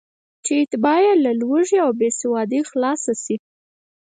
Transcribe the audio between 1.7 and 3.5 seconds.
او بېسوادۍ خلاص شي.